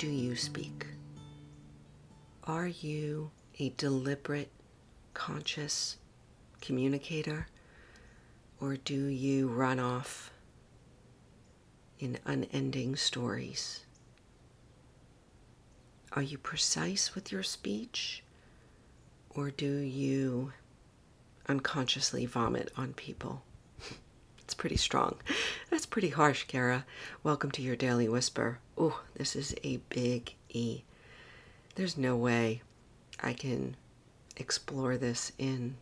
[0.00, 0.86] do you speak?
[2.44, 4.50] Are you a deliberate,
[5.12, 5.98] conscious
[6.62, 7.48] communicator?
[8.62, 10.32] Or do you run off
[11.98, 13.84] in unending stories?
[16.12, 18.22] Are you precise with your speech?
[19.28, 20.54] Or do you
[21.46, 23.42] unconsciously vomit on people?
[24.50, 25.14] It's pretty strong.
[25.70, 26.84] That's pretty harsh, Kara.
[27.22, 28.58] Welcome to your Daily Whisper.
[28.80, 30.82] Ooh, this is a big E.
[31.76, 32.62] There's no way
[33.20, 33.76] I can
[34.36, 35.76] explore this in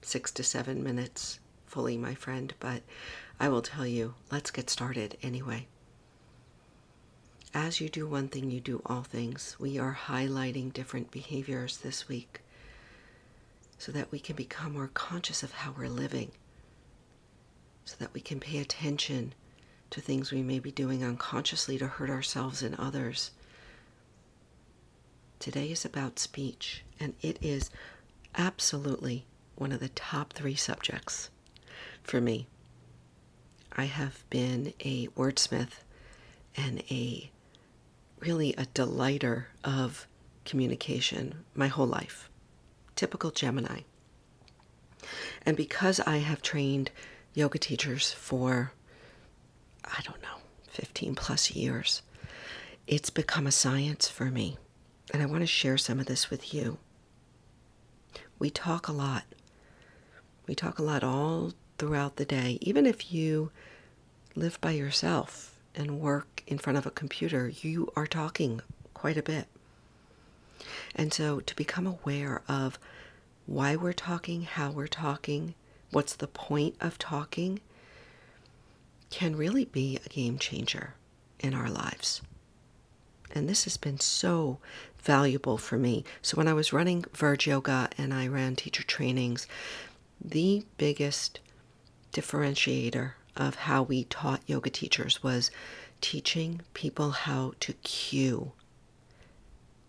[0.00, 2.80] six to seven minutes fully, my friend, but
[3.38, 5.66] I will tell you, let's get started anyway.
[7.52, 9.54] As you do one thing, you do all things.
[9.60, 12.40] We are highlighting different behaviors this week
[13.76, 16.30] so that we can become more conscious of how we're living,
[17.84, 19.34] so that we can pay attention
[19.90, 23.30] to things we may be doing unconsciously to hurt ourselves and others.
[25.38, 27.70] Today is about speech, and it is
[28.36, 31.30] absolutely one of the top three subjects
[32.02, 32.46] for me.
[33.76, 35.82] I have been a wordsmith
[36.56, 37.30] and a
[38.20, 40.06] really a delighter of
[40.44, 42.30] communication my whole life.
[42.96, 43.80] Typical Gemini.
[45.44, 46.90] And because I have trained
[47.34, 48.72] yoga teachers for,
[49.84, 52.02] I don't know, 15 plus years,
[52.86, 54.56] it's become a science for me.
[55.12, 56.78] And I want to share some of this with you.
[58.38, 59.24] We talk a lot.
[60.46, 62.58] We talk a lot all throughout the day.
[62.60, 63.50] Even if you
[64.34, 68.60] live by yourself and work in front of a computer, you are talking
[68.92, 69.46] quite a bit.
[70.94, 72.78] And so to become aware of
[73.46, 75.54] why we're talking, how we're talking,
[75.94, 77.60] what's the point of talking,
[79.10, 80.94] can really be a game changer
[81.38, 82.20] in our lives.
[83.32, 84.58] And this has been so
[84.98, 86.04] valuable for me.
[86.22, 89.46] So when I was running Verge Yoga and I ran teacher trainings,
[90.20, 91.40] the biggest
[92.12, 95.50] differentiator of how we taught yoga teachers was
[96.00, 98.52] teaching people how to cue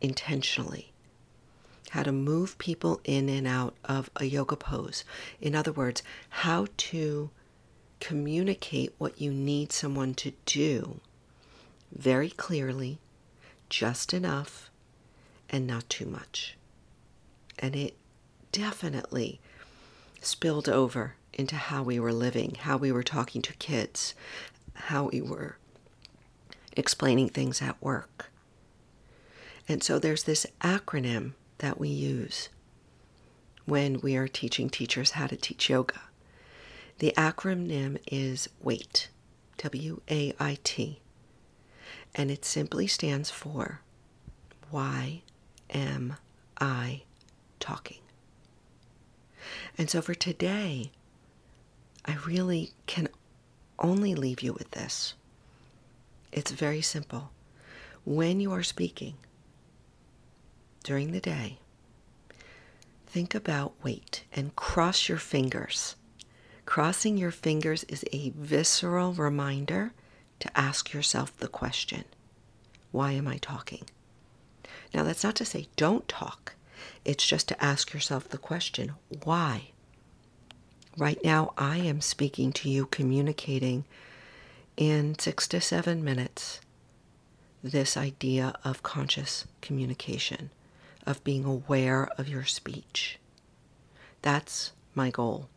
[0.02, 0.92] intentionally,
[1.96, 5.06] how to move people in and out of a yoga pose.
[5.40, 7.30] In other words, how to
[8.02, 11.00] communicate what you need someone to do
[11.94, 13.00] very clearly,
[13.70, 14.70] just enough,
[15.50, 16.58] and not too much.
[17.58, 17.96] And it
[18.52, 19.40] definitely
[20.20, 24.14] spilled over into how we were living, how we were talking to kids,
[24.74, 25.56] how we were
[26.76, 28.32] explaining things at work.
[29.70, 32.50] And so there's this acronym that we use
[33.66, 36.02] when we are teaching teachers how to teach yoga.
[37.00, 39.10] The acronym is WAIT,
[39.58, 41.00] W A I T,
[42.14, 43.82] and it simply stands for
[44.70, 45.22] Why
[45.72, 46.16] Am
[46.60, 47.04] I
[47.60, 47.98] Talking?
[49.78, 50.92] And so for today,
[52.06, 53.10] I really can
[53.80, 55.16] only leave you with this.
[56.32, 57.32] It's very simple.
[58.06, 59.16] When you are speaking
[60.86, 61.58] during the day,
[63.08, 65.96] think about wait and cross your fingers.
[66.66, 69.94] Crossing your fingers is a visceral reminder
[70.40, 72.06] to ask yourself the question
[72.92, 73.84] why am I talking?
[74.94, 76.54] Now, that's not to say don't talk,
[77.04, 78.94] it's just to ask yourself the question
[79.24, 79.72] why?
[80.98, 83.86] Right now, I am speaking to you, communicating
[84.78, 86.62] in six to seven minutes
[87.64, 90.52] this idea of conscious communication,
[91.06, 93.20] of being aware of your speech.
[94.22, 95.50] That's my goal.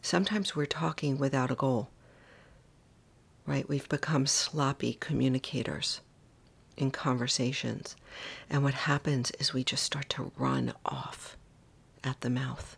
[0.00, 1.88] Sometimes we're talking without a goal,
[3.46, 3.68] right?
[3.68, 6.00] We've become sloppy communicators
[6.76, 7.96] in conversations.
[8.50, 11.36] And what happens is we just start to run off
[12.02, 12.76] at the mouth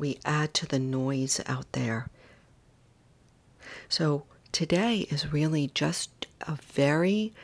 [0.00, 2.08] we add to the noise out there.
[3.88, 7.34] So today is really just a very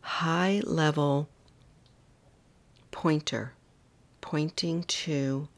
[0.00, 1.28] high level
[2.94, 3.52] pointer
[4.20, 5.48] pointing to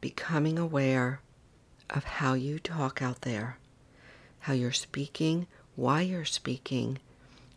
[0.00, 1.20] becoming aware
[1.90, 3.58] of how you talk out there,
[4.40, 5.46] how you're speaking,
[5.76, 6.98] why you're speaking.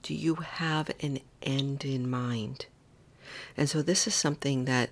[0.03, 2.65] Do you have an end in mind?
[3.55, 4.89] And so, this is something that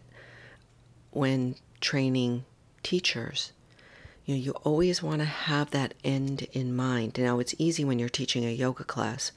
[1.12, 2.46] when training
[2.84, 3.52] teachers,
[4.26, 7.18] you know, you always want to have that end in mind.
[7.18, 9.34] Now, it's easy when you're teaching a yoga class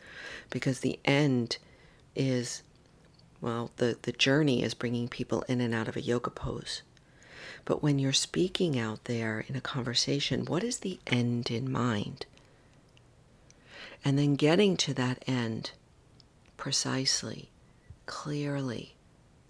[0.51, 1.59] because the end
[2.15, 2.63] is,
[3.41, 6.83] well, the, the journey is bringing people in and out of a yoga pose.
[7.65, 12.27] But when you're speaking out there in a conversation, what is the end in mind?
[14.05, 15.73] And then getting to that end
[16.57, 17.51] precisely,
[18.07, 18.95] clearly,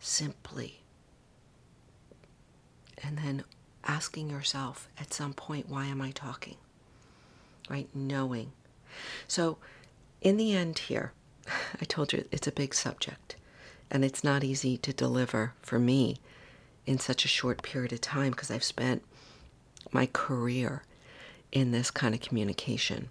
[0.00, 0.80] simply.
[3.02, 3.44] And then
[3.84, 6.56] asking yourself at some point, why am I talking?
[7.70, 7.88] Right?
[7.94, 8.52] Knowing.
[9.26, 9.58] So,
[10.20, 11.12] in the end, here,
[11.80, 13.36] I told you it's a big subject
[13.90, 16.18] and it's not easy to deliver for me
[16.86, 19.02] in such a short period of time because I've spent
[19.92, 20.82] my career
[21.52, 23.08] in this kind of communication.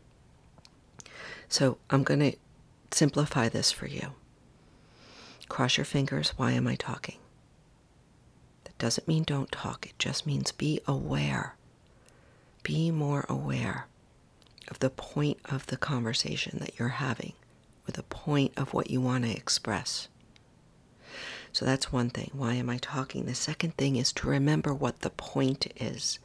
[1.49, 2.37] So I'm going to
[2.91, 4.13] simplify this for you.
[5.49, 6.33] Cross your fingers.
[6.37, 7.17] Why am I talking?
[8.65, 11.55] That doesn't mean don't talk, it just means be aware.
[12.63, 13.87] Be more aware
[14.67, 17.33] of the point of the conversation that you're having
[17.87, 20.09] or the point of what you want to express.
[21.57, 22.29] So that's one thing.
[22.33, 23.25] Why am I talking?
[23.25, 26.19] The second thing is to remember what the point is.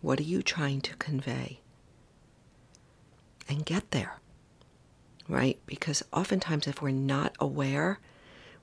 [0.00, 1.60] What are you trying to convey?
[3.46, 4.14] And get there,
[5.28, 5.60] right?
[5.66, 7.98] Because oftentimes, if we're not aware,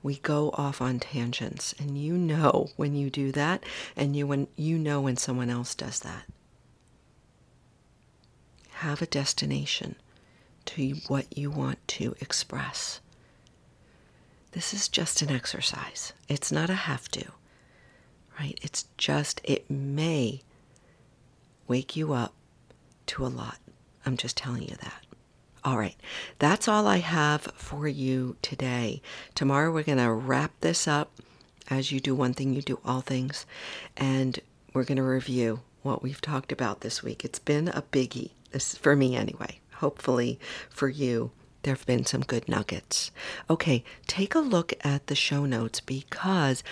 [0.02, 1.72] we go off on tangents.
[1.78, 3.62] And you know when you do that,
[3.94, 6.24] and you, when, you know when someone else does that.
[8.70, 9.94] Have a destination
[10.64, 13.00] to what you want to express.
[14.52, 16.12] This is just an exercise.
[16.28, 17.24] It's not a have to,
[18.38, 18.58] right?
[18.62, 20.42] It's just, it may
[21.68, 22.34] wake you up
[23.06, 23.58] to a lot.
[24.04, 25.04] I'm just telling you that.
[25.62, 25.96] All right,
[26.38, 29.02] that's all I have for you today.
[29.34, 31.12] Tomorrow we're going to wrap this up.
[31.68, 33.46] As you do one thing, you do all things.
[33.96, 34.40] And
[34.72, 37.24] we're going to review what we've talked about this week.
[37.24, 39.60] It's been a biggie, this for me anyway.
[39.74, 41.30] Hopefully for you
[41.62, 43.10] there have been some good nuggets.
[43.48, 46.62] Okay, take a look at the show notes because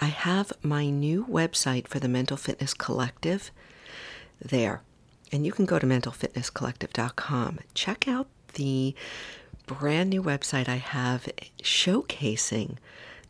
[0.00, 3.50] I have my new website for the Mental Fitness Collective
[4.40, 4.82] there.
[5.32, 7.60] And you can go to mentalfitnesscollective.com.
[7.74, 8.94] Check out the
[9.66, 11.28] brand new website I have
[11.62, 12.76] showcasing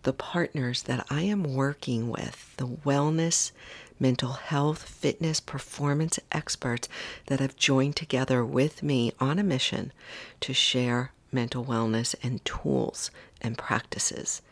[0.03, 3.53] the partners that I am working with, the wellness
[3.99, 6.89] mental health, fitness, performance experts
[7.27, 9.93] that have joined together with me on a mission
[10.41, 13.11] to share mental wellness and tools
[13.41, 14.43] and practices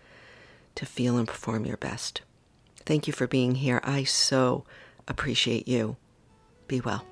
[0.75, 2.23] to feel and perform your best.
[2.85, 3.81] Thank you for being here.
[3.85, 4.65] I so
[5.07, 5.97] appreciate you.
[6.67, 7.12] Be well.